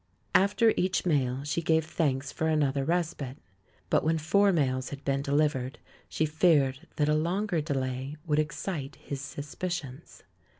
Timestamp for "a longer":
7.07-7.61